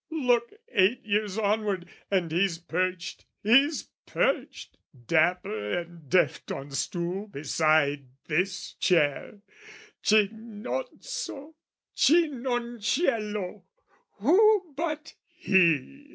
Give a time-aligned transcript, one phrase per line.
[0.09, 8.07] Look eight years onward, and he's perched, he's perched, Dapper and deft on stool beside
[8.25, 9.41] this chair,
[10.01, 11.53] Cinozzo,
[11.95, 13.61] Cinoncello,
[14.13, 16.07] who but he?